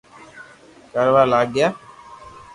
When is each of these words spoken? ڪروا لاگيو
ڪروا 0.93 1.23
لاگيو 1.31 1.67